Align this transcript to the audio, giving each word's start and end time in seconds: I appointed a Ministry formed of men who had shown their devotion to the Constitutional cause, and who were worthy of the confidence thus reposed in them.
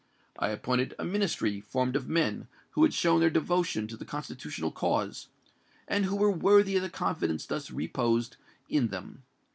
I 0.39 0.49
appointed 0.49 0.95
a 0.97 1.05
Ministry 1.05 1.59
formed 1.61 1.95
of 1.95 2.09
men 2.09 2.47
who 2.71 2.81
had 2.81 2.91
shown 2.91 3.19
their 3.19 3.29
devotion 3.29 3.87
to 3.87 3.95
the 3.95 4.03
Constitutional 4.03 4.71
cause, 4.71 5.27
and 5.87 6.05
who 6.05 6.15
were 6.15 6.31
worthy 6.31 6.75
of 6.75 6.81
the 6.81 6.89
confidence 6.89 7.45
thus 7.45 7.69
reposed 7.69 8.37
in 8.67 8.87
them. 8.87 9.21